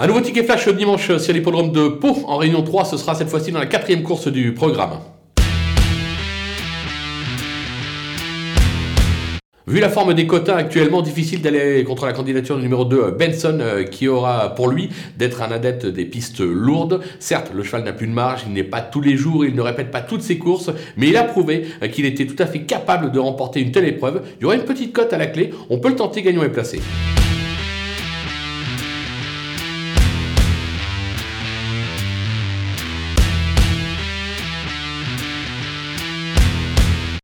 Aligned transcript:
Un 0.00 0.06
nouveau 0.06 0.20
ticket 0.20 0.44
flash 0.44 0.68
dimanche 0.68 1.16
sur 1.16 1.32
l'hippodrome 1.32 1.72
de 1.72 1.88
Pau 1.88 2.18
en 2.28 2.36
Réunion 2.36 2.62
3, 2.62 2.84
ce 2.84 2.96
sera 2.96 3.16
cette 3.16 3.28
fois-ci 3.28 3.50
dans 3.50 3.58
la 3.58 3.66
quatrième 3.66 4.04
course 4.04 4.28
du 4.28 4.54
programme. 4.54 5.00
Vu 9.66 9.80
la 9.80 9.88
forme 9.88 10.14
des 10.14 10.28
quotas 10.28 10.54
actuellement, 10.54 11.02
difficile 11.02 11.42
d'aller 11.42 11.82
contre 11.82 12.06
la 12.06 12.12
candidature 12.12 12.56
numéro 12.58 12.84
2 12.84 13.10
Benson 13.18 13.58
euh, 13.60 13.82
qui 13.82 14.06
aura 14.06 14.54
pour 14.54 14.68
lui 14.68 14.88
d'être 15.16 15.42
un 15.42 15.50
adepte 15.50 15.84
des 15.84 16.04
pistes 16.04 16.38
lourdes. 16.38 17.00
Certes, 17.18 17.50
le 17.52 17.64
cheval 17.64 17.82
n'a 17.82 17.92
plus 17.92 18.06
de 18.06 18.12
marge, 18.12 18.42
il 18.46 18.52
n'est 18.52 18.62
pas 18.62 18.80
tous 18.80 19.00
les 19.00 19.16
jours, 19.16 19.44
il 19.44 19.56
ne 19.56 19.60
répète 19.62 19.90
pas 19.90 20.00
toutes 20.00 20.22
ses 20.22 20.38
courses, 20.38 20.70
mais 20.96 21.08
il 21.08 21.16
a 21.16 21.24
prouvé 21.24 21.66
euh, 21.82 21.88
qu'il 21.88 22.04
était 22.04 22.26
tout 22.28 22.40
à 22.40 22.46
fait 22.46 22.62
capable 22.62 23.10
de 23.10 23.18
remporter 23.18 23.60
une 23.60 23.72
telle 23.72 23.86
épreuve. 23.86 24.22
Il 24.38 24.42
y 24.42 24.46
aura 24.46 24.54
une 24.54 24.64
petite 24.64 24.92
cote 24.92 25.12
à 25.12 25.18
la 25.18 25.26
clé, 25.26 25.50
on 25.70 25.80
peut 25.80 25.88
le 25.88 25.96
tenter 25.96 26.22
gagnant 26.22 26.44
et 26.44 26.50
placé. 26.50 26.78